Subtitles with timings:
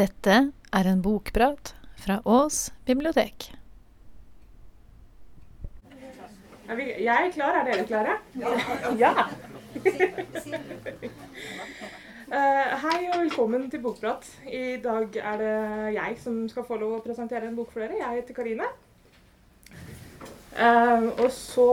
[0.00, 0.34] Dette
[0.72, 3.50] er en bokprat fra Ås bibliotek.
[6.70, 7.58] Er vi, jeg er klar.
[7.58, 8.14] Er dere klare?
[8.96, 9.26] Ja.
[12.32, 14.24] uh, hei og velkommen til Bokprat.
[14.48, 15.52] I dag er det
[15.98, 18.00] jeg som skal få lov å presentere en bok for dere.
[18.00, 18.72] Jeg heter Karine.
[20.56, 21.70] Uh, og så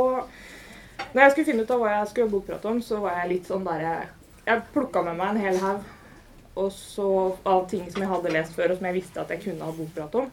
[1.14, 3.48] Når jeg skulle finne ut av hva jeg skulle bokprate om, så var jeg litt
[3.48, 4.02] sånn derre
[4.44, 5.94] Jeg plukka med meg en hel haug
[6.58, 7.10] og så
[7.48, 9.76] av ting som jeg hadde lest før, og som jeg visste at jeg kunne ha
[9.76, 10.32] bokprat om.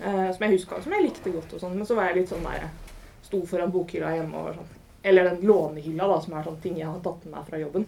[0.00, 1.76] Uh, som jeg huska, som jeg likte godt og sånn.
[1.78, 2.68] Men så var jeg litt sånn der
[3.26, 4.74] Sto foran bokhylla hjemme og sånn.
[5.06, 7.86] Eller den lånehylla, da, som er sånne ting jeg har tatt med meg fra jobben.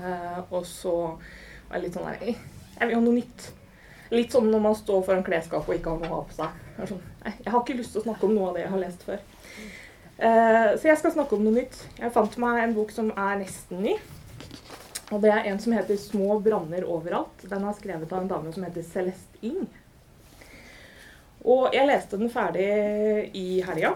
[0.00, 2.42] Uh, og så var jeg litt sånn der «Eh,
[2.74, 3.46] Jeg vil ha noe nytt.
[4.12, 6.58] Litt sånn når man står foran klesskapet og ikke har noe å ha på seg.
[6.74, 8.82] Jeg, sånn, jeg har ikke lyst til å snakke om noe av det jeg har
[8.82, 9.22] lest før.
[10.14, 11.78] Uh, så jeg skal snakke om noe nytt.
[12.00, 13.96] Jeg fant meg en bok som er nesten ny.
[15.12, 17.48] Og det er en som heter 'Små branner overalt'.
[17.48, 19.68] Den er skrevet av en dame som heter Celeste Ing.
[21.44, 23.94] Og jeg leste den ferdig i helga.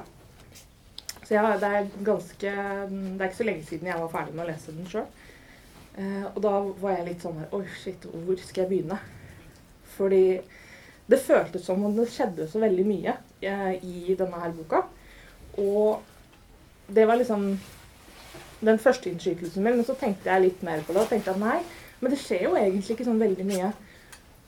[1.24, 2.52] Så jeg, det, er ganske,
[2.90, 5.06] det er ikke så lenge siden jeg var ferdig med å lese den sjøl.
[5.98, 8.98] Eh, og da var jeg litt sånn her Oi, shit, hvor skal jeg begynne?
[9.96, 10.40] Fordi
[11.08, 14.84] det føltes som om det skjedde så veldig mye eh, i denne her boka.
[15.58, 16.04] Og
[16.92, 17.50] det var liksom
[18.60, 19.76] den første innskytelsen min.
[19.78, 21.58] Men så tenkte jeg litt mer på det og tenkte at nei,
[22.00, 23.72] men det skjer jo egentlig ikke sånn veldig mye.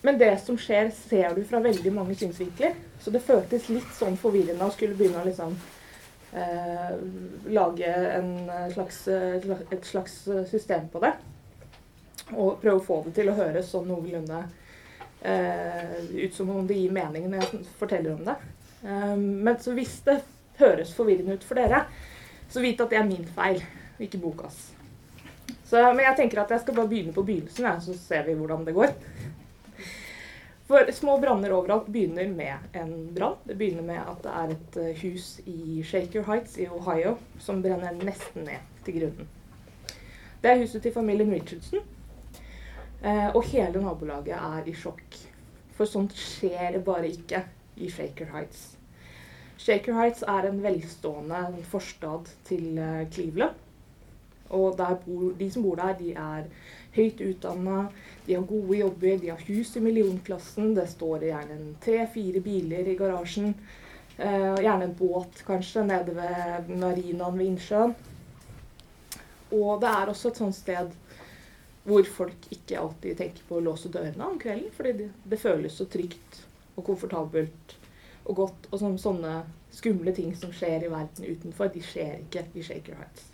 [0.03, 2.77] Men det som skjer, ser du fra veldig mange synsvinkler.
[3.01, 5.57] Så det føltes litt sånn forvirrende å skulle begynne å liksom
[6.33, 6.95] eh,
[7.53, 7.91] lage
[8.75, 11.13] slags, et slags system på det.
[12.31, 14.41] Og prøve å få det til å høres sånn noenlunde
[15.21, 18.39] eh, ut som om det gir mening når jeg forteller om det.
[18.87, 20.21] Eh, men så hvis det
[20.61, 21.85] høres forvirrende ut for dere,
[22.51, 23.61] så vit at det er min feil
[24.07, 24.59] ikke bokas.
[25.65, 28.35] Så, men jeg tenker at jeg skal bare begynne på begynnelsen, ja, så ser vi
[28.39, 28.95] hvordan det går.
[30.71, 33.39] For små branner overalt begynner med en brann.
[33.45, 37.63] Det begynner med at det er et eh, hus i Shaker Heights i Ohio som
[37.63, 39.31] brenner nesten ned til grunnen.
[40.41, 41.83] Det er huset til familien Richardson.
[43.03, 45.19] Eh, og hele nabolaget er i sjokk.
[45.75, 47.43] For sånt skjer bare ikke
[47.75, 48.77] i Shaker Heights.
[49.59, 53.59] Shaker Heights er en velstående forstad til eh, Cleveland.
[54.51, 56.49] Og bor, de som bor der, de er
[56.97, 57.85] høyt utdanna,
[58.27, 60.75] de har gode jobber, de har hus i millionklassen.
[60.75, 63.55] Det står gjerne tre-fire biler i garasjen.
[64.17, 67.95] Eh, gjerne en båt, kanskje, nede ved marinaen ved innsjøen.
[69.51, 70.93] Og det er også et sånt sted
[71.87, 75.79] hvor folk ikke alltid tenker på å låse dørene om kvelden, fordi det, det føles
[75.81, 76.43] så trygt
[76.77, 77.75] og komfortabelt
[78.27, 78.69] og godt.
[78.71, 79.41] Og sånne
[79.75, 83.30] skumle ting som skjer i verden utenfor, de skjer ikke i Shaker Heights.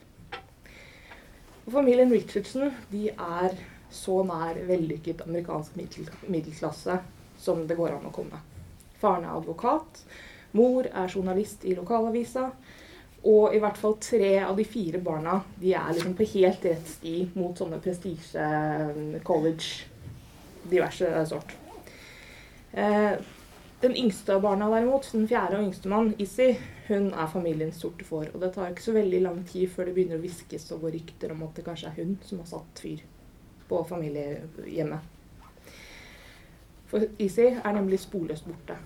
[1.66, 3.56] Og familien Richardson de er
[3.90, 5.74] så nær vellykket amerikansk
[6.30, 7.00] middelklasse
[7.42, 8.38] som det går an å komme.
[9.00, 10.02] Faren er advokat.
[10.56, 12.48] Mor er journalist i lokalavisa.
[13.26, 16.86] Og i hvert fall tre av de fire barna de er liksom på helt rett
[16.86, 18.46] sti mot sånne prestisje,
[19.26, 19.88] college,
[20.70, 21.56] diverse sort.
[22.70, 23.16] Eh,
[23.80, 26.54] den yngste av barna derimot, den fjerde og yngste mann, Izzy,
[26.88, 28.30] hun er familiens sorte får.
[28.32, 30.94] Og det tar ikke så veldig lang tid før det begynner å hviskes og gå
[30.94, 33.04] rykter om at det kanskje er hun som har satt fyr
[33.68, 35.12] på familiehjemmet.
[36.86, 38.78] For Izzy er nemlig sporløst borte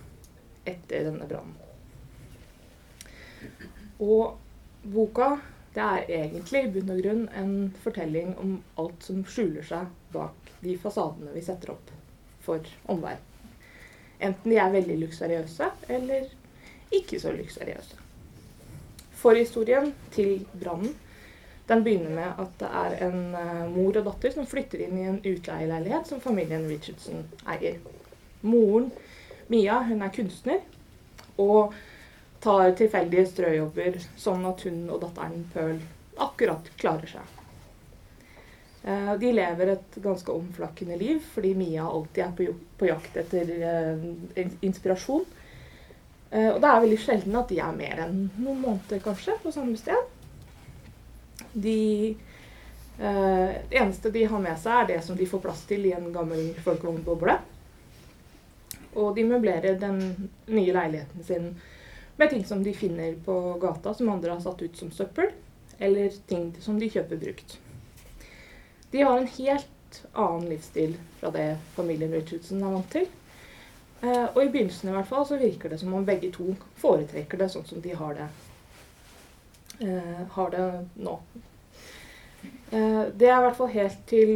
[0.66, 1.56] etter denne brannen.
[4.00, 4.38] Og
[4.82, 5.34] boka
[5.74, 7.52] det er egentlig i bunn og grunn en
[7.84, 11.92] fortelling om alt som skjuler seg bak de fasadene vi setter opp
[12.42, 13.29] for omverdenen.
[14.20, 16.28] Enten de er veldig luksuriøse eller
[16.94, 17.96] ikke så luksuriøse.
[19.20, 20.96] Forhistorien til brannen
[21.70, 25.06] den begynner med at det er en uh, mor og datter som flytter inn i
[25.06, 27.78] en utleieleilighet som familien Richardson eier.
[28.42, 28.88] Moren,
[29.50, 30.64] Mia, hun er kunstner
[31.38, 31.76] og
[32.42, 35.78] tar tilfeldige strøjobber sånn at hun og datteren Pearl
[36.20, 37.39] akkurat klarer seg.
[38.82, 44.54] Eh, de lever et ganske omflakkende liv fordi Mia alltid er på, jakt etter uh,
[44.64, 45.26] inspirasjon.
[46.30, 49.52] Uh, og det er veldig sjelden at de er mer enn noen måneder kanskje på
[49.52, 50.16] samme sted.
[51.52, 52.14] De,
[53.00, 56.10] det eneste de har med seg, er det som de får plass til i en
[56.14, 57.34] gammel folkevognboble.
[59.00, 59.98] Og de møblerer den
[60.46, 61.48] nye leiligheten sin
[62.20, 65.32] med ting som de finner på gata som andre har satt ut som søppel,
[65.80, 67.56] eller ting som de kjøper brukt.
[68.90, 73.06] De har en helt annen livsstil fra det familien Richardson er vant til.
[74.00, 77.40] Eh, og i begynnelsen i hvert fall så virker det som om begge to foretrekker
[77.40, 78.28] det sånn som de har det,
[79.84, 80.66] eh, har det
[80.96, 81.18] nå.
[82.72, 84.32] Eh, det er i hvert fall helt til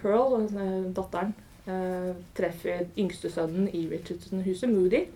[0.00, 0.48] Pearl,
[0.96, 1.34] datteren,
[1.66, 5.06] eh, treffer yngstesønnen i Richardson-huset, Moody.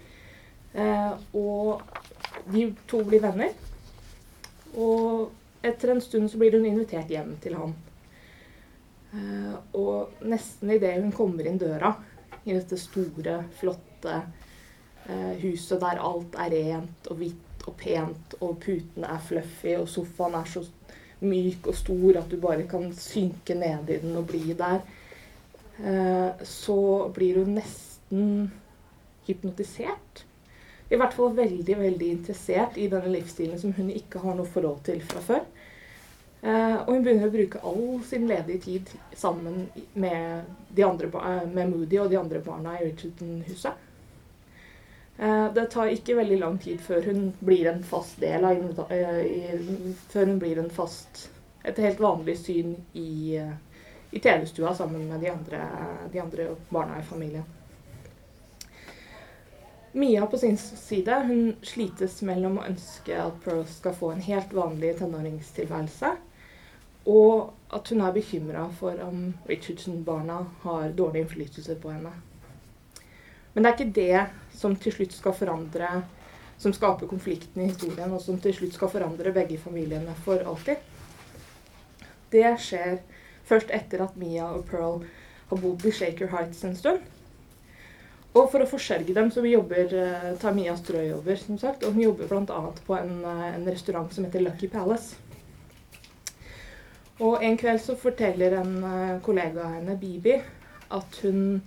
[1.33, 1.81] Og
[2.53, 3.55] de to blir venner.
[4.77, 5.31] Og
[5.65, 7.73] etter en stund så blir hun invitert hjem til han.
[9.15, 11.93] Eh, og nesten idet hun kommer inn døra
[12.45, 14.17] i dette store, flotte
[15.07, 19.89] eh, huset der alt er rent og hvitt og pent, og putene er fluffy, og
[19.91, 20.63] sofaen er så
[21.27, 24.83] myk og stor at du bare kan synke ned i den og bli der,
[25.81, 26.79] eh, så
[27.15, 28.53] blir hun nesten
[29.27, 30.25] hypnotisert.
[30.87, 34.85] I hvert fall veldig veldig interessert i denne livsstilen som hun ikke har noe forhold
[34.87, 35.43] til fra før.
[36.43, 40.45] Eh, og hun begynner å bruke all sin ledige tid sammen med,
[40.85, 43.73] andre, eh, med Moody og de andre barna i Richardson-huset.
[45.19, 48.85] Eh, det tar ikke veldig lang tid før hun blir en fast del av
[50.13, 51.31] Før hun blir en fast
[51.67, 53.35] Et helt vanlig syn i,
[54.13, 55.65] i TV-stua sammen med de andre,
[56.13, 57.43] de andre barna i familien.
[59.97, 64.53] Mia på sin side hun slites mellom å ønske at Pearl skal få en helt
[64.55, 66.13] vanlig tenåringstilværelse,
[67.07, 72.13] og at hun er bekymra for om Richardson-barna har dårlig innflytelse på henne.
[73.55, 76.03] Men det er ikke det som til slutt skal forandre
[76.59, 80.81] Som skaper konflikten i historien, og som til slutt skal forandre begge familiene for alltid.
[82.33, 82.95] Det skjer
[83.45, 85.03] først etter at Mia og Pearl
[85.51, 87.05] har bodd i Shaker Heights en stund.
[88.37, 91.85] Og for å forsørge dem så jobber, eh, tar Mia strøjobber, som sagt.
[91.85, 92.63] Og hun jobber bl.a.
[92.87, 95.17] på en, eh, en, restaurant som heter Lucky Palace.
[97.25, 100.37] Og en kveld så forteller en eh, kollega av henne, Bibi,
[100.91, 101.63] at hun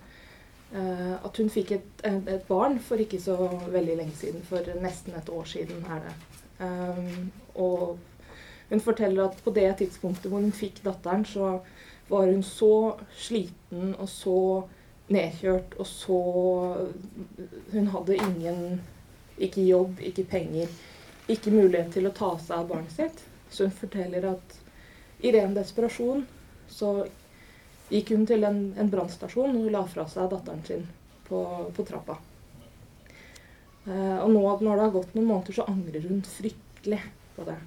[0.69, 3.33] Uh, at hun fikk et, et, barn for ikke så
[3.73, 4.43] veldig lenge siden.
[4.45, 6.11] For nesten et år siden er det.
[6.61, 7.97] Um, og
[8.69, 11.55] hun forteller at på det tidspunktet hvor hun fikk datteren, så
[12.09, 14.37] var hun så sliten og så
[15.09, 16.21] nedkjørt og så
[17.71, 18.81] Hun hadde ingen
[19.37, 20.67] Ikke jobb, ikke penger,
[21.27, 23.21] ikke mulighet til å ta seg av barnet sitt.
[23.49, 24.57] Så hun forteller at
[25.19, 26.25] i ren desperasjon
[26.69, 26.93] så
[27.89, 30.85] gikk hun til en, en brannstasjon og la fra seg datteren sin
[31.27, 31.41] på,
[31.75, 32.17] på trappa.
[33.85, 37.01] Eh, og nå når det har gått noen måneder, så angrer hun fryktelig
[37.35, 37.57] på det.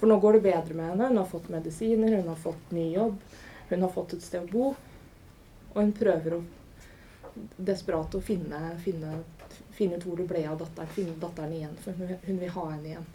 [0.00, 1.10] For nå går det bedre med henne.
[1.10, 3.18] Hun har fått medisiner, hun har fått ny jobb,
[3.68, 4.70] hun har fått et sted å bo.
[5.70, 6.44] Og hun prøver å
[7.56, 9.20] desperat å finne, finne,
[9.76, 10.94] finne ut hvor det ble av datteren.
[10.96, 13.10] Finne datteren igjen, for hun, hun vil ha henne igjen.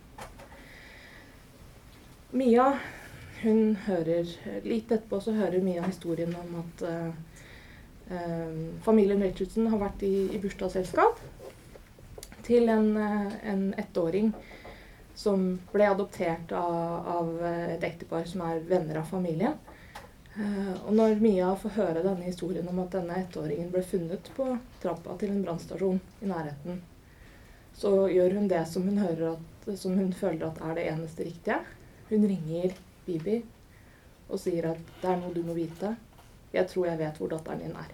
[2.35, 2.69] Mia
[3.45, 4.29] hun hører
[4.65, 7.11] Litt etterpå så hører mye av historien om at uh,
[8.11, 11.21] uh, familien Richardson har vært i, i bursdagsselskap
[12.45, 14.33] til en, en ettåring
[15.17, 19.55] som ble adoptert av, av et ektepar som er venner av familien.
[20.85, 24.49] og når Mia får høre denne historien om at denne ettåringen ble funnet på
[24.83, 26.81] trappa til en brannstasjon i nærheten,
[27.73, 31.61] så gjør hun det som hun, at, som hun føler at er det eneste riktige.
[32.11, 32.75] Hun ringer
[33.05, 33.39] Bibi
[34.29, 35.93] og sier at det er noe du må vite.
[36.53, 37.93] Jeg tror jeg vet hvor datteren din er.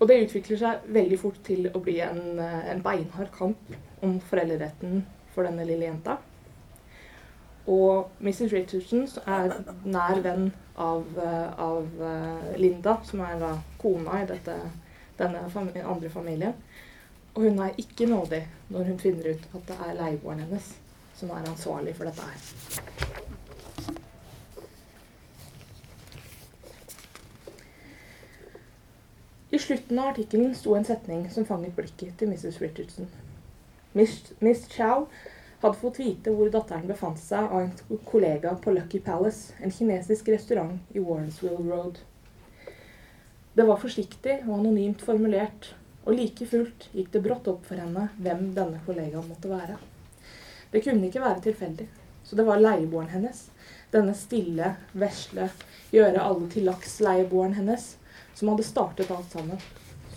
[0.00, 3.72] Og det utvikler seg veldig fort til å bli en, en beinhard kamp
[4.06, 5.02] om foreldreretten
[5.34, 6.16] for denne lille jenta.
[7.70, 8.48] Og Mrs.
[8.54, 9.52] Richardson er
[9.84, 10.48] nær venn
[10.80, 11.04] av,
[11.60, 12.06] av
[12.56, 14.56] Linda, som er da kona i dette,
[15.20, 15.44] denne
[15.84, 16.56] andre familien.
[17.34, 18.40] Og hun er ikke nådig
[18.72, 20.72] når hun finner ut at det er leieboeren hennes
[21.20, 22.38] som er ansvarlig for dette her.
[29.50, 32.60] I slutten av artikkelen sto en setning som fanget blikket til Mrs.
[32.62, 33.10] Richardson.
[33.92, 35.08] Miss, Chow
[35.60, 40.30] hadde fått vite hvor datteren befant seg av en kollega på Lucky Palace, en kinesisk
[40.30, 41.98] restaurant i Warrensville Road.
[43.58, 45.72] Det var forsiktig og anonymt formulert,
[46.06, 49.80] og like fullt gikk det brått opp for henne hvem denne kollegaen måtte være.
[50.70, 51.88] Det kunne ikke være tilfeldig,
[52.24, 53.46] så det var leieboeren hennes,
[53.90, 55.48] denne stille, vesle,
[55.90, 57.96] gjøre alle til laks-leieboeren hennes,
[58.34, 59.58] som hadde startet alt sammen,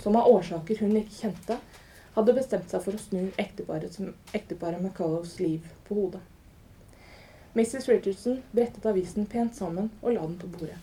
[0.04, 1.58] som av årsaker hun ikke kjente,
[2.14, 3.98] hadde bestemt seg for å snu ekteparet,
[4.38, 6.22] ekteparet McCullows liv på hodet.
[7.54, 7.88] Mrs.
[7.90, 10.78] Richardson brettet avisen pent sammen og la den på bordet.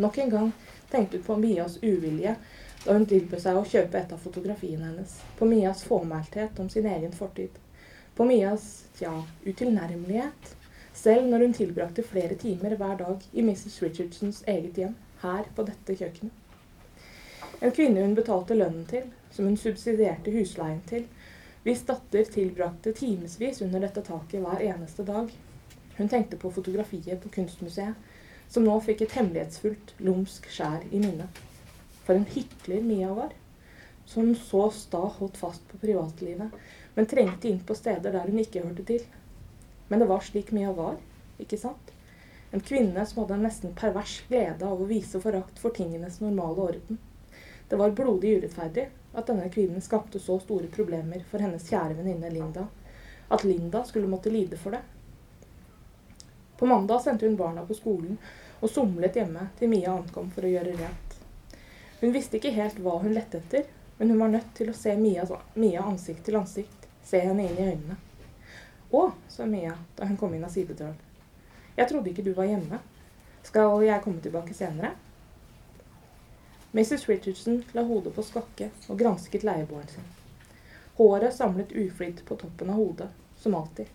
[0.00, 0.52] Nok en gang
[0.92, 2.36] tenkte hun på Mias uvilje
[2.84, 6.88] da hun tilbød seg å kjøpe et av fotografiene hennes, på Mias fåmælthet om sin
[6.88, 7.52] egen fortid,
[8.20, 10.50] på Mias, tja, utilnærmelighet,
[10.92, 13.78] selv når hun tilbrakte flere timer hver dag i Mrs.
[13.80, 16.34] Richardsons eget hjem, her på dette kjøkkenet.
[17.64, 21.06] En kvinne hun betalte lønnen til, som hun subsidierte husleien til,
[21.64, 25.32] hvis datter tilbrakte timevis under dette taket hver eneste dag.
[25.96, 27.96] Hun tenkte på fotografiet på Kunstmuseet,
[28.52, 31.40] som nå fikk et hemmelighetsfullt, lumsk skjær i minnet.
[32.04, 33.32] For en hykler Mia var,
[34.04, 36.52] som så sta holdt fast på privatlivet,
[36.94, 39.04] men trengte inn på steder der hun ikke hørte til.
[39.88, 40.96] Men det var slik Mia var,
[41.38, 41.92] ikke sant?
[42.50, 46.66] En kvinne som hadde en nesten pervers glede av å vise forakt for tingenes normale
[46.72, 46.98] orden.
[47.70, 52.30] Det var blodig urettferdig at denne kvinnen skapte så store problemer for hennes kjære venninne
[52.34, 52.66] Linda,
[53.28, 54.82] at Linda skulle måtte lide for det.
[56.58, 58.18] På mandag sendte hun barna på skolen
[58.60, 61.14] og somlet hjemme til Mia ankom for å gjøre rent.
[62.00, 63.64] Hun visste ikke helt hva hun lette etter,
[63.98, 66.79] men hun var nødt til å se Mia, Mia ansikt til ansikt,
[67.10, 67.98] se henne inn i øynene.
[68.90, 70.98] Å, sa Mia da hun kom inn av sidedøren.
[71.76, 72.80] Jeg trodde ikke du var hjemme.
[73.46, 74.94] Skal jeg komme tilbake senere?
[76.72, 77.08] Mrs.
[77.08, 80.10] Richardson la hodet på skakke og gransket leieboeren sin.
[81.00, 83.08] Håret samlet uflidd på toppen av hodet,
[83.40, 83.88] som alltid.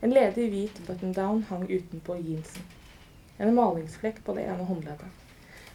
[0.00, 2.64] En ledig hvit button-down hang utenpå jeansen.
[3.36, 5.24] En malingsflekk på det ene håndleddet.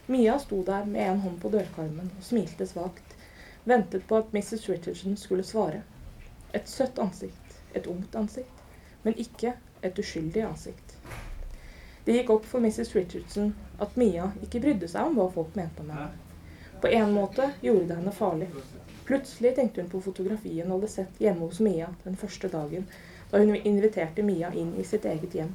[0.06, 3.14] Mia sto der med en hånd på dørkarmen og smilte svakt.
[3.64, 4.68] Ventet på at Mrs.
[4.68, 5.82] Richardson skulle svare.
[6.52, 7.60] Et søtt ansikt.
[7.74, 8.64] Et ungt ansikt.
[9.02, 10.96] Men ikke et uskyldig ansikt.
[12.04, 12.94] Det gikk opp for Mrs.
[12.96, 16.10] Richardson at Mia ikke brydde seg om hva folk mente om henne.
[16.82, 18.48] På en måte gjorde det henne farlig.
[19.06, 22.88] Plutselig tenkte hun på fotografien hun hadde sett hjemme hos Mia den første dagen
[23.30, 25.54] da hun inviterte Mia inn i sitt eget hjem.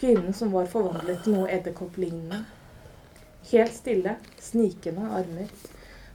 [0.00, 2.42] Kvinnen som var forvandlet til noe edderkopplignende.
[3.52, 5.48] Helt stille, snikende armer.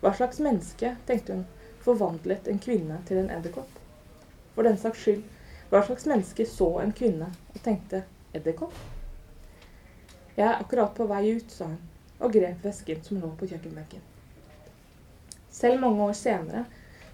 [0.01, 1.45] Hva slags menneske, tenkte hun,
[1.83, 3.76] forvandlet en kvinne til en edderkopp?
[4.57, 5.19] For den saks skyld,
[5.69, 7.99] hva slags menneske så en kvinne og tenkte
[8.33, 8.73] edderkopp?
[10.33, 11.77] Jeg er akkurat på vei ut, sa hun,
[12.17, 14.01] og grep vesken som lå på kjøkkenbenken.
[15.53, 16.65] Selv mange år senere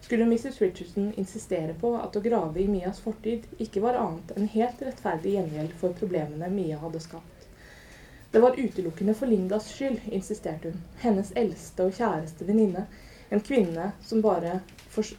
[0.05, 0.61] skulle Mrs.
[0.63, 5.35] Richardson insistere på at å grave i Mias fortid ikke var annet enn helt rettferdig
[5.35, 7.47] gjengjeld for problemene Mia hadde skapt.
[8.31, 12.87] Det var utelukkende for Lindas skyld, insisterte hun, hennes eldste og kjæreste venninne,
[13.33, 14.59] en kvinne som bare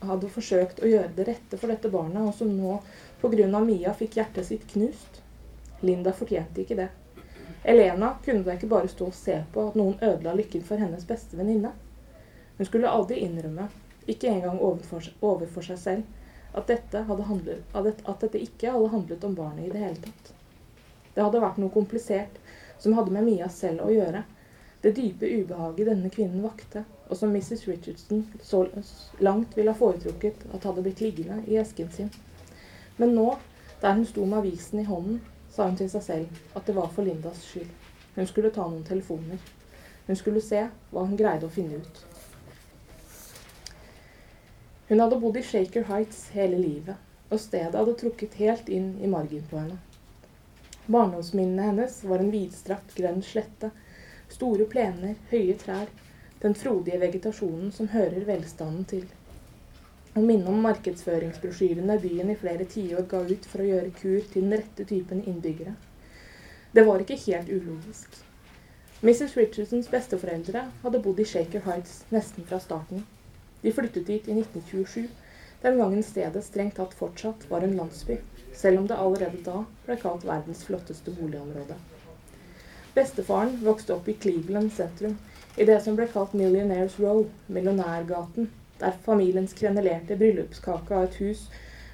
[0.06, 2.76] hadde forsøkt å gjøre det rette for dette barnet, og som nå
[3.18, 3.48] pga.
[3.64, 5.18] Mia fikk hjertet sitt knust.
[5.82, 6.88] Linda fortjente ikke det.
[7.64, 11.06] Elena kunne da ikke bare stå og se på at noen ødela lykken for hennes
[11.08, 11.72] beste venninne.
[12.58, 13.66] Hun skulle aldri innrømme
[14.06, 16.04] ikke engang overfor, overfor seg selv,
[16.54, 20.30] at dette, handlet, at dette, ikke hadde handlet om barnet i det hele tatt.
[21.16, 22.38] Det hadde vært noe komplisert
[22.78, 24.22] som hadde med Mia selv å gjøre.
[24.84, 27.62] Det dype ubehaget denne kvinnen vakte, og som Mrs.
[27.68, 28.66] Richardson så
[29.24, 32.10] langt ville ha foretrukket at hadde blitt liggende i esken sin.
[32.98, 33.30] Men nå,
[33.80, 36.90] der hun sto med avisen i hånden, sa hun til seg selv at det var
[36.92, 37.70] for Lindas skyld.
[38.14, 39.40] Hun skulle ta noen telefoner.
[40.06, 42.04] Hun skulle se hva hun greide å finne ut.
[44.90, 47.00] Hun hadde bodd i Shaker Heights hele livet,
[47.32, 49.80] og stedet hadde trukket helt inn i margen på henne.
[50.84, 53.72] Barndomsminnene hennes var en vidstrakt grønn slette,
[54.34, 55.90] store plener, høye trær,
[56.42, 59.06] den frodige vegetasjonen som hører velstanden til.
[60.14, 64.44] Og minne om markedsføringsbrosjyrene byen i flere tiår ga ut for å gjøre kur til
[64.44, 65.74] den rette typen innbyggere.
[66.74, 68.20] Det var ikke helt ulogisk.
[69.04, 69.34] Mrs.
[69.36, 73.04] Richardsons besteforeldre hadde bodd i Shaker Heights nesten fra starten.
[73.62, 75.08] De flyttet dit i 1927,
[75.64, 78.18] den gangen stedet strengt tatt fortsatt var en landsby,
[78.52, 81.78] selv om det allerede da ble kalt verdens flotteste boligområde.
[82.94, 85.16] Bestefaren vokste opp i Cleveland sentrum,
[85.56, 91.46] i det som ble kalt Millionaires Row, millionærgaten, der familiens krenelerte bryllupskake av et hus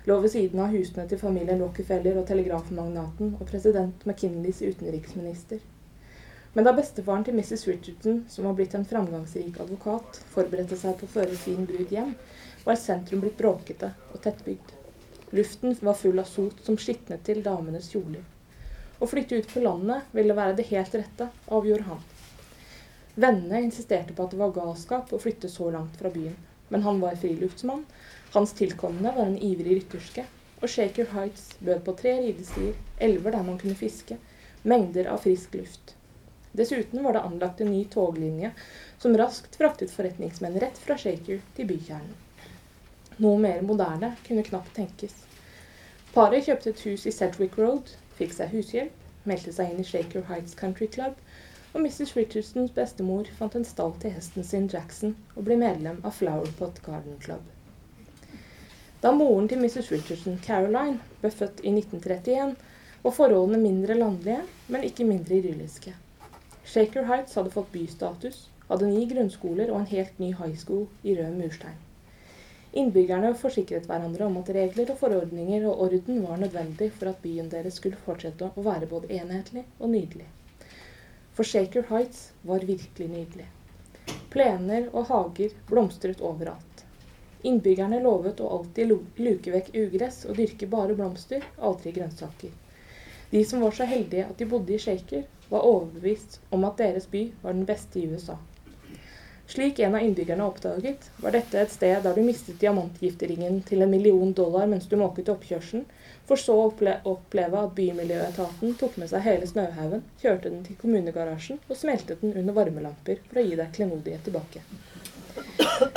[0.09, 5.61] lå ved siden av husene til familien Rockefeller og telegrafmagnaten og president McKinleys utenriksminister.
[6.55, 7.67] Men da bestefaren til Mrs.
[7.69, 12.17] Richardson, som var blitt en framgangsrik advokat, forberedte seg på å føre sin brud hjem,
[12.65, 14.75] var sentrum blitt bråkete og tettbygd.
[15.37, 18.25] Luften var full av sot som skitnet til damenes kjoler.
[19.01, 22.01] Å flytte ut på landet ville være det helt rette, avgjorde han.
[23.21, 26.37] Vennene insisterte på at det var galskap å flytte så langt fra byen,
[26.69, 27.87] men han var friluftsmann,
[28.35, 30.27] hans tilkommende var en ivrig rytterske,
[30.61, 34.19] og Shaker Heights bød på tre ridestier, elver der man kunne fiske,
[34.63, 35.95] mengder av frisk luft.
[36.53, 38.53] Dessuten var det anlagt en ny toglinje
[38.99, 42.13] som raskt fraktet forretningsmenn rett fra Shaker til bykjernen.
[43.21, 45.15] Noe mer moderne kunne knapt tenkes.
[46.13, 50.27] Paret kjøpte et hus i Sedgwick Road, fikk seg hushjelp, meldte seg inn i Shaker
[50.29, 51.17] Heights Country Club,
[51.73, 52.17] og Mrs.
[52.17, 57.17] Richardsons bestemor fant en stall til hesten sin Jackson og ble medlem av Flowerpot Garden
[57.23, 57.43] Club.
[59.01, 59.89] Da moren til Mrs.
[59.95, 62.57] Richardson, Caroline, ble født i 1931,
[63.03, 65.95] var forholdene mindre landlige, men ikke mindre idylliske.
[66.69, 71.17] Shaker Heights hadde fått bystatus, hadde ni grunnskoler og en helt ny high school i
[71.17, 71.79] rød murstein.
[72.73, 77.49] Innbyggerne forsikret hverandre om at regler og forordninger og orden var nødvendig for at byen
[77.51, 80.29] deres skulle fortsette å være både enhetlig og nydelig.
[81.35, 83.49] For Shaker Heights var virkelig nydelig.
[84.31, 86.85] Plener og hager blomstret overalt.
[87.43, 92.55] Innbyggerne lovet å alltid luke vekk ugress og dyrke bare blomster, aldri grønnsaker.
[93.31, 97.11] De som var så heldige at de bodde i Shaker, var overbevist om at deres
[97.11, 98.39] by var den beste i USA.
[99.51, 103.91] Slik en av innbyggerne oppdaget, var dette et sted der du mistet diamantgifteringen til en
[103.91, 105.89] million dollar mens du måket oppkjørselen,
[106.29, 110.79] for så å opple oppleve at Bymiljøetaten tok med seg hele snøhaugen, kjørte den til
[110.79, 114.63] kommunegarasjen og smeltet den under varmelamper for å gi deg klenodiet tilbake.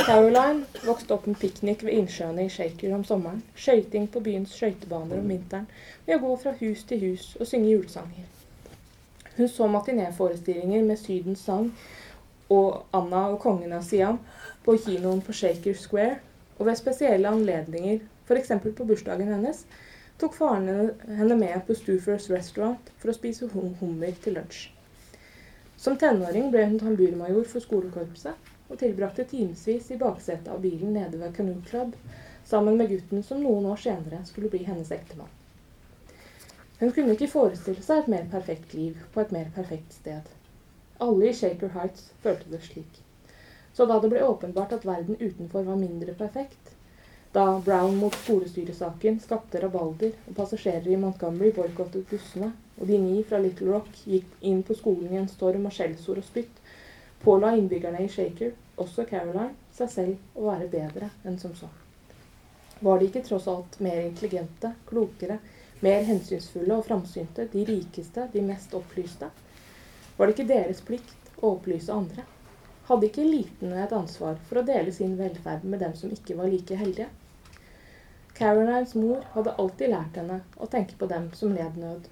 [0.01, 5.21] Caroline vokste opp med piknik ved innsjøene i Shaker om sommeren, skøyting på byens skøytebaner
[5.21, 5.69] om vinteren,
[6.07, 8.31] ved å gå fra hus til hus og synge julesanger.
[9.37, 11.69] Hun så matinéforestillinger med Sydens sang
[12.53, 14.19] og Anna og kongen av Siam
[14.65, 16.19] på kinoen på Shaker Square,
[16.59, 18.53] og ved spesielle anledninger, f.eks.
[18.63, 19.65] på bursdagen hennes,
[20.21, 24.67] tok faren henne med på Stufers Restaurant for å spise hummer til lunsj.
[25.83, 31.19] Som tenåring ble hun tamburmajor for skolekorpset og tilbrakte timevis i baksetet av bilen nede
[31.19, 31.97] ved Canoe Club
[32.47, 35.31] sammen med gutten som noen år senere skulle bli hennes ektemann.
[36.79, 40.23] Hun kunne ikke forestille seg et mer perfekt liv på et mer perfekt sted.
[41.03, 43.01] Alle i Shaker Heights følte det slik.
[43.73, 46.73] Så da det ble åpenbart at verden utenfor var mindre perfekt,
[47.33, 53.23] da Brown mot skolestyresaken skapte rabalder og passasjerer i Montgomery boikottet bussene, og de ni
[53.25, 56.61] fra Little Rock gikk inn på skolen i en storm av skjellsord og spytt,
[57.23, 61.71] påla innbyggerne i Shaker, også Caroline, seg selv å være bedre enn som så.
[62.83, 65.39] Var de ikke tross alt mer intelligente, klokere,
[65.81, 69.33] mer hensynsfulle og framsynte, de rikeste, de mest opplyste?
[70.17, 72.25] Var det ikke deres plikt å opplyse andre?
[72.89, 76.51] Hadde ikke elitene et ansvar for å dele sin velferd med dem som ikke var
[76.51, 77.07] like heldige?
[78.37, 82.05] Carolines mor hadde alltid lært henne å tenke på dem som led nød.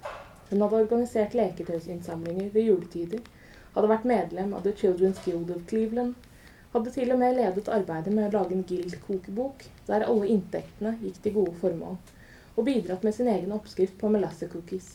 [0.50, 3.22] Hun hadde organisert leketøysinnsamlinger ved juletider,
[3.76, 6.14] hadde vært medlem av The Children's Guild of Cleveland,
[6.72, 11.22] hadde til og med ledet arbeidet med å lage en guild-kokebok der alle inntektene gikk
[11.22, 12.00] til gode formål,
[12.56, 14.94] og bidratt med sin egen oppskrift på melasse-cookies.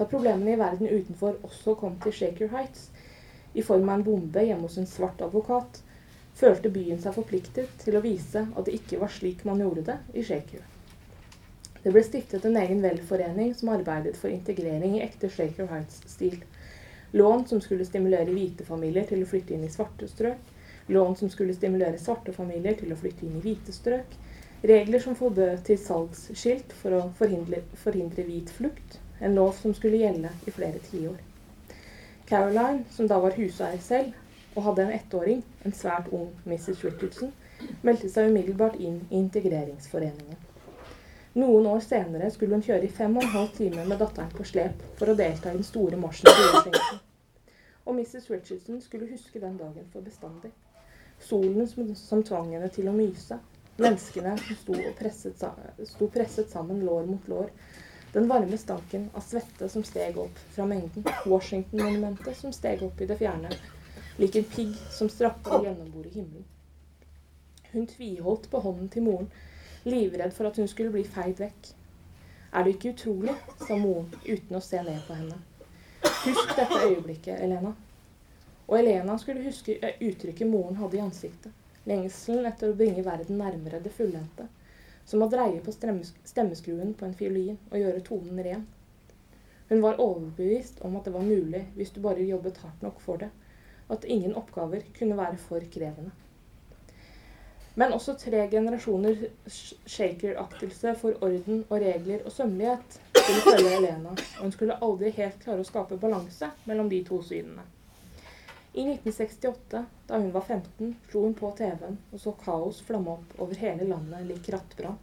[0.00, 2.86] Da problemene i verden utenfor også kom til Shaker Heights,
[3.52, 5.82] i form av en bombe hjemme hos en svart advokat,
[6.40, 9.96] følte byen seg forpliktet til å vise at det ikke var slik man gjorde det
[10.16, 10.62] i Shaker.
[11.82, 16.38] Det ble stiftet en egen velforening som arbeidet for integrering i ekte Shaker Heights-stil.
[17.20, 20.48] Lån som skulle stimulere hvite familier til å flytte inn i svarte strøk.
[20.96, 24.16] Lån som skulle stimulere svarte familier til å flytte inn i hvite strøk.
[24.64, 30.00] Regler som forbød til salgsskilt for å forhindre, forhindre hvit flukt en lov som skulle
[30.00, 31.18] gjelde i flere tiår.
[32.28, 34.12] Caroline, som da var huseier selv,
[34.54, 36.84] og hadde en ettåring, en svært ung Mrs.
[36.84, 37.32] Richardson,
[37.82, 40.38] meldte seg umiddelbart inn i integreringsforeningen.
[41.38, 44.46] Noen år senere skulle hun kjøre i fem og en halv time med datteren på
[44.48, 46.98] slep for å delta i den store marsjen til Washington.
[47.86, 48.26] Og Mrs.
[48.30, 50.50] Richardson skulle huske den dagen for bestandig.
[51.20, 53.38] Solen som, som tvang henne til å myse.
[53.80, 55.46] Menneskene som sto, presset,
[55.92, 57.54] sto presset sammen lår mot lår
[58.12, 61.04] den varme stanken av svette som steg opp fra mengden.
[61.26, 63.50] Washington-monumentet som steg opp i det fjerne.
[64.18, 66.44] Lik en pigg som strapper gjennombordet himmelen.
[67.72, 69.30] Hun tviholdt på hånden til moren,
[69.86, 71.70] livredd for at hun skulle bli feid vekk.
[72.52, 75.38] Er det ikke utrolig, sa moren uten å se ned på henne.
[76.02, 77.76] Husk dette øyeblikket, Elena.
[78.66, 81.54] Og Elena skulle huske uttrykket moren hadde i ansiktet.
[81.86, 84.50] Lengselen etter å bringe verden nærmere det fullendte
[85.10, 88.66] som å dreie på stemmeskruen på en fiolin og gjøre tonen ren.
[89.70, 93.22] Hun var overbevist om at det var mulig hvis du bare jobbet hardt nok for
[93.22, 93.30] det,
[93.90, 96.14] at ingen oppgaver kunne være for krevende.
[97.74, 99.26] Men også tre generasjoner
[99.86, 105.38] shaker-aktelse for orden og regler og sømmelighet skulle følge Elena, og hun skulle aldri helt
[105.42, 107.66] klare å skape balanse mellom de to synene.
[108.72, 113.32] I 1968, da hun var 15, slo hun på TV-en og så kaos flamme opp
[113.42, 114.98] over hele landet lik rattbrann.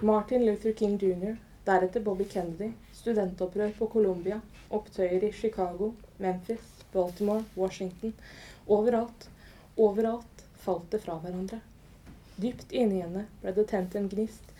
[0.00, 7.44] Martin Luther King jr., deretter Bobby Kennedy, studentopprør på Columbia, opptøyer i Chicago, Memphis, Baltimore,
[7.56, 8.12] Washington
[8.66, 9.28] Overalt,
[9.76, 11.60] overalt falt det fra hverandre.
[12.36, 14.52] Dypt inni henne ble det tent en gnist.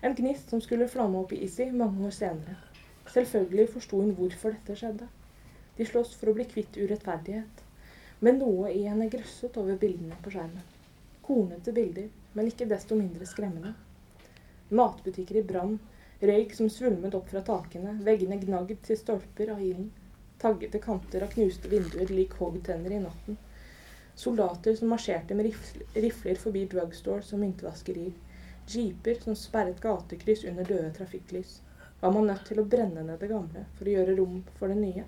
[0.00, 2.56] En gnist som skulle flamme opp i Issy mange år senere.
[3.12, 5.10] Selvfølgelig forsto hun hvorfor dette skjedde.
[5.76, 7.62] De slåss for å bli kvitt urettferdighet.
[8.24, 10.62] Men noe i henne grøsset over bildene på skjermen.
[11.24, 13.74] Kornete bilder, men ikke desto mindre skremmende.
[14.68, 15.78] Matbutikker i brann,
[16.20, 19.90] røyk som svulmet opp fra takene, veggene gnagd til stolper av ilden,
[20.44, 23.40] taggete kanter av knuste vinduer lik hoggtenner i natten.
[24.14, 25.50] Soldater som marsjerte med
[25.94, 28.14] rifler forbi drugstores og myntvaskerier.
[28.70, 31.58] Jeeper som sperret gatekryss under døde trafikklys.
[32.00, 34.78] Var man nødt til å brenne ned det gamle for å gjøre rom for det
[34.80, 35.04] nye?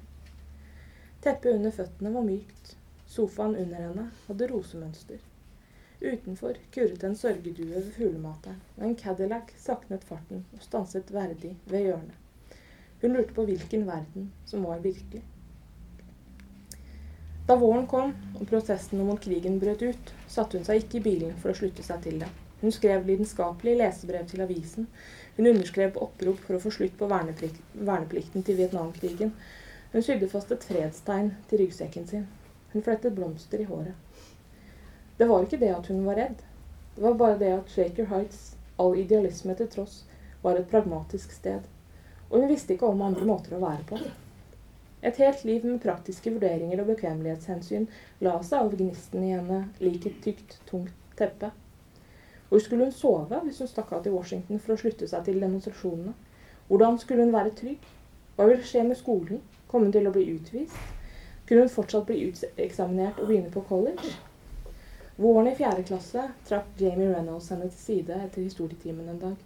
[1.27, 2.77] Teppet under føttene var mykt.
[3.11, 5.25] Sofaen under henne hadde rosemønster.
[5.99, 11.89] Utenfor kurret en sørgedue ved fuglemateren, og en Cadillac saknet farten og stanset verdig ved
[11.89, 12.55] hjørnet.
[13.03, 15.25] Hun lurte på hvilken verden som var virkelig.
[17.51, 21.37] Da våren kom og protestene mot krigen brøt ut, satte hun seg ikke i bilen
[21.43, 22.31] for å slutte seg til det.
[22.63, 24.87] Hun skrev lidenskapelig lesebrev til avisen.
[25.35, 29.35] Hun underskrev opprop for å få slutt på verneplikt, verneplikten til Vietnamkrigen.
[29.93, 32.27] Hun sydde fast et fredstegn til ryggsekken sin.
[32.73, 33.95] Hun flettet blomster i håret.
[35.19, 36.43] Det var ikke det at hun var redd.
[36.97, 40.05] Det var bare det at Shaker Heights, all idealisme til tross,
[40.43, 41.61] var et pragmatisk sted.
[42.31, 44.01] Og hun visste ikke om andre måter å være på.
[45.07, 47.87] Et helt liv med praktiske vurderinger og bekvemmelighetshensyn
[48.27, 51.53] la seg over gnisten i henne lik et tykt, tungt teppe.
[52.49, 55.41] Hvor skulle hun sove hvis hun stakk av til Washington for å slutte seg til
[55.43, 56.15] demonstrasjonene?
[56.69, 57.87] Hvordan skulle hun være trygg?
[58.37, 59.43] Hva ville skje med skolen?
[59.71, 60.77] Kom hun til å bli utvist?
[61.47, 64.15] Kunne hun fortsatt bli uteksaminert og begynne på college?
[65.17, 69.37] Våren i fjerde klasse trakk Jamie Reynolds henne til side etter historietimen en dag.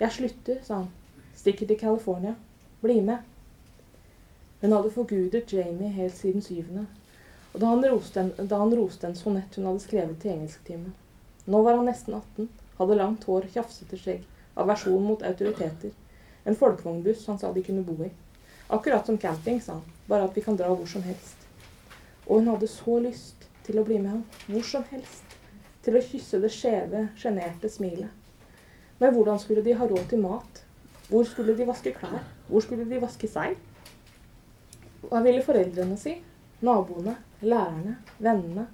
[0.00, 0.88] 'Jeg slutter', sa han.
[1.34, 2.34] 'Stikker til California.
[2.80, 3.26] Bli med'.
[4.60, 6.86] Hun hadde forgudet Jamie helt siden syvende,
[7.54, 10.94] og da han roste en, da han roste en sonett hun hadde skrevet til engelsktimen.
[11.46, 15.90] Nå var han nesten 18, hadde langt hår, tjafsete skjegg, aversjon mot autoriteter.
[16.44, 18.10] En folkevognbuss han sa de kunne bo i.
[18.70, 21.46] Akkurat som camping, sa han, bare at vi kan dra hvor som helst.
[22.26, 25.36] Og hun hadde så lyst til å bli med ham, hvor som helst.
[25.82, 28.12] Til å kysse det skjeve, sjenerte smilet.
[29.00, 30.62] Men hvordan skulle de ha råd til mat?
[31.10, 32.22] Hvor skulle de vaske klær?
[32.46, 33.58] Hvor skulle de vaske seg?
[35.02, 36.14] Hva ville foreldrene si?
[36.62, 37.16] Naboene?
[37.42, 37.96] Lærerne?
[38.22, 38.68] Vennene?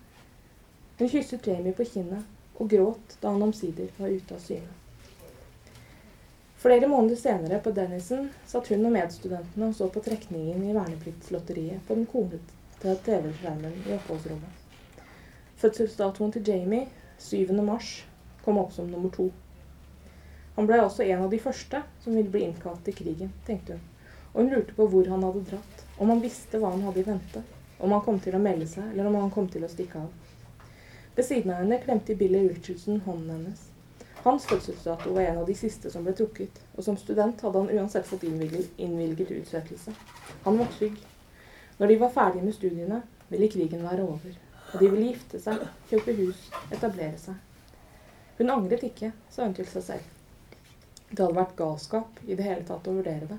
[0.99, 4.77] Hun kysset Jamie på kinnet og gråt da han omsider var ute av syne.
[6.57, 11.83] Flere måneder senere på Dennison satt hun og medstudentene og så på trekningen i vernepliktslotteriet
[11.89, 14.63] på den kornete TV-skjermen i oppholdsrommet.
[15.61, 16.89] Fødselsdatoen til Jamie,
[17.21, 17.53] 7.
[17.65, 17.91] mars,
[18.45, 19.29] kom opp som nummer to.
[20.57, 23.85] Han ble også en av de første som ville bli innkalt til krigen, tenkte hun,
[24.33, 25.85] og hun lurte på hvor han hadde dratt.
[26.01, 27.45] Om han visste hva han hadde i vente.
[27.79, 30.13] Om han kom til å melde seg, eller om han kom til å stikke av.
[31.17, 33.67] Ved siden av henne klemte Billy Richardson hånden hennes.
[34.27, 37.69] Hans fødselsdato var en av de siste som ble trukket, og som student hadde han
[37.79, 39.93] uansett fått innvilget, innvilget utsettelse.
[40.43, 40.97] Han var trygg.
[41.79, 44.35] Når de var ferdige med studiene, ville krigen være over,
[44.73, 45.63] og de ville gifte seg,
[45.93, 46.41] kjøpe hus,
[46.75, 47.39] etablere seg.
[48.41, 50.11] Hun angret ikke, sa hun til seg selv.
[51.13, 53.39] Det hadde vært galskap i det hele tatt å vurdere det.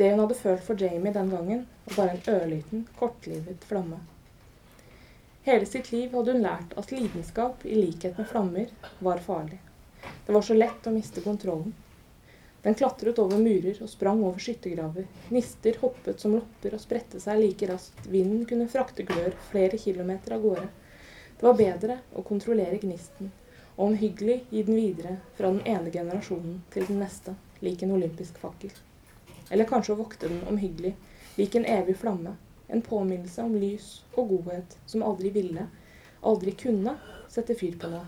[0.00, 4.02] Det hun hadde følt for Jamie den gangen, var bare en ørliten, kortlivet flamme.
[5.44, 9.58] Hele sitt liv hadde hun lært at lidenskap, i likhet med flammer, var farlig.
[10.26, 11.72] Det var så lett å miste kontrollen.
[12.62, 15.08] Den klatret over murer og sprang over skyttergraver.
[15.34, 18.06] Nister hoppet som lopper og spredte seg like raskt.
[18.06, 20.68] Vinden kunne frakte glør flere kilometer av gårde.
[21.40, 23.32] Det var bedre å kontrollere gnisten,
[23.74, 27.34] og omhyggelig gi den videre fra den ene generasjonen til den neste,
[27.66, 28.70] lik en olympisk fakkel.
[29.50, 30.94] Eller kanskje å vokte den omhyggelig,
[31.34, 32.36] lik en evig flamme.
[32.72, 35.66] En påminnelse om lys og godhet som aldri ville,
[36.24, 36.96] aldri kunne
[37.28, 38.06] sette fyr på noe.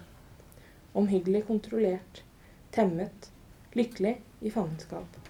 [0.96, 2.22] Omhyggelig kontrollert,
[2.72, 3.28] temmet,
[3.76, 5.20] lykkelig i fangenskap.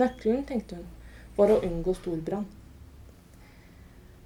[0.00, 0.90] Nøkkelen, tenkte hun,
[1.36, 2.48] var å unngå storbrann.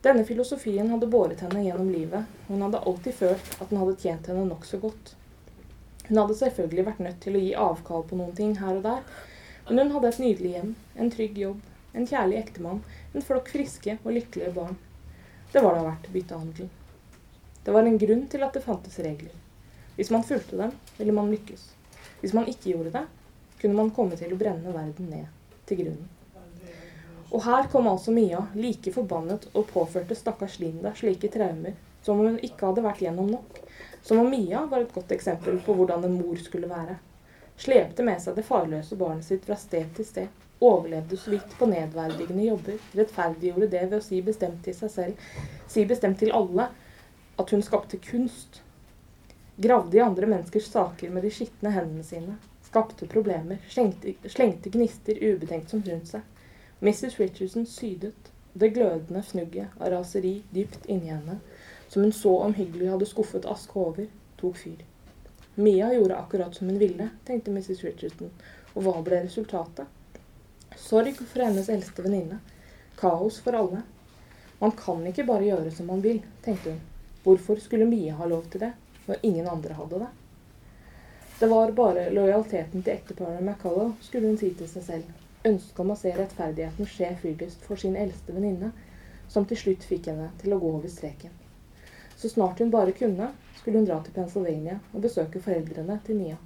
[0.03, 4.31] Denne filosofien hadde båret henne gjennom livet, hun hadde alltid følt at den hadde tjent
[4.31, 5.17] henne nokså godt.
[6.07, 9.03] Hun hadde selvfølgelig vært nødt til å gi avkall på noen ting her og der,
[9.69, 12.83] men hun hadde et nydelig hjem, en trygg jobb, en kjærlig ektemann,
[13.15, 14.77] en flokk friske og lykkelige barn.
[15.53, 16.71] Det var da verdt byttehandelen.
[17.65, 19.35] Det var en grunn til at det fantes regler.
[19.97, 21.65] Hvis man fulgte dem, ville man lykkes.
[22.21, 23.05] Hvis man ikke gjorde det,
[23.61, 25.27] kunne man komme til å brenne verden ned
[25.67, 26.07] til grunnen.
[27.29, 32.31] Og her kom altså Mia, like forbannet, og påførte stakkars Linda slike traumer, som om
[32.31, 33.61] hun ikke hadde vært gjennom nok.
[34.03, 36.97] Som om Mia var et godt eksempel på hvordan en mor skulle være
[37.59, 40.29] slepte med seg det farløse barnet sitt fra sted til sted,
[40.61, 45.27] overlevde så vidt på nedverdigende jobber, rettferdiggjorde det ved å si bestemt til seg selv,
[45.71, 46.69] si bestemt til alle,
[47.39, 48.63] at hun skapte kunst.
[49.57, 55.19] Gravde i andre menneskers saker med de skitne hendene sine, skapte problemer, slengte, slengte gnister
[55.23, 56.27] ubetenksomt rundt seg.
[56.81, 57.19] Mrs.
[57.19, 61.39] Richardson sydet, det glødende fnugget av raseri dypt inni henne,
[61.89, 64.07] som hun så omhyggelig hadde skuffet aske over,
[64.39, 64.83] tok fyr.
[65.59, 67.83] Mia gjorde akkurat som hun ville, tenkte Mrs.
[67.87, 68.31] Richardson,
[68.75, 69.87] og hva ble resultatet?
[70.79, 72.39] Sorg for hennes eldste venninne.
[72.99, 73.83] Kaos for alle.
[74.59, 76.81] Man kan ikke bare gjøre som man vil, tenkte hun.
[77.25, 78.73] Hvorfor skulle Mia ha lov til det,
[79.07, 80.09] når ingen andre hadde det?
[81.39, 85.13] Det var bare lojaliteten til ekteparet McCullough, skulle hun si til seg selv.
[85.47, 88.73] Ønsket om å se rettferdigheten skje fyllest for sin eldste venninne,
[89.29, 91.35] som til slutt fikk henne til å gå over streken.
[92.19, 96.39] Så snart hun bare kunne, skulle hun dra til Pennsylvania og besøke foreldrene til Mia.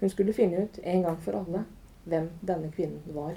[0.00, 1.66] Hun skulle finne ut en gang for alle
[2.08, 3.36] hvem denne kvinnen var.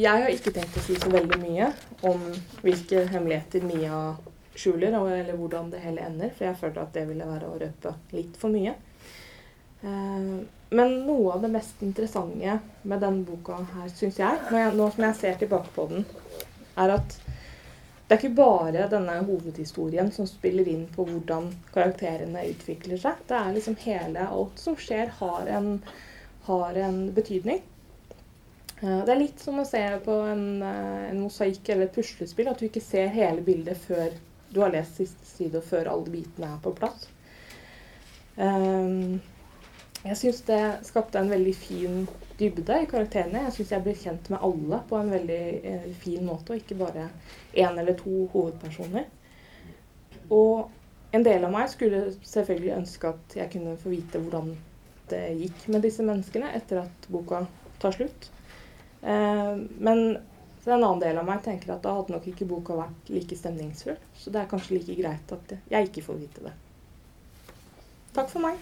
[0.00, 1.66] Jeg har ikke tenkt å si så veldig mye
[2.08, 2.22] om
[2.64, 3.98] hvilke hemmeligheter Mia
[4.56, 7.92] skjuler, eller hvordan det hele ender, for jeg følte at det ville være å røpe
[8.16, 8.72] litt for mye.
[9.82, 10.30] Eh,
[10.70, 15.18] men noe av det mest interessante med denne boka her, syns jeg, nå som jeg
[15.18, 16.06] ser tilbake på den,
[16.80, 17.16] er at
[18.10, 23.20] det er ikke bare denne hovedhistorien som spiller inn på hvordan karakterene utvikler seg.
[23.28, 25.76] Det er liksom hele Alt som skjer, har en,
[26.48, 27.60] har en betydning.
[28.82, 32.48] Eh, det er litt som å se på en, eh, en mosaikk eller et puslespill,
[32.48, 34.14] at du ikke ser hele bildet før
[34.50, 37.08] du har lest siste side, og før alle bitene er på plass.
[38.38, 39.18] Eh,
[40.00, 43.44] jeg syns det skapte en veldig fin dybde i karakterene.
[43.44, 47.10] Jeg syns jeg ble kjent med alle på en veldig fin måte, og ikke bare
[47.52, 49.04] én eller to hovedpersoner.
[50.30, 50.70] Og
[51.12, 54.56] en del av meg skulle selvfølgelig ønske at jeg kunne få vite hvordan
[55.10, 57.44] det gikk med disse menneskene etter at boka
[57.78, 58.30] tar slutt.
[59.02, 60.18] Eh, men
[60.64, 63.36] så en annen del av meg tenker at da hadde nok ikke boka vært like
[63.38, 63.96] stemningsfull.
[64.16, 66.56] Så det er kanskje like greit at jeg ikke får vite det.
[68.12, 68.60] Takk for meg.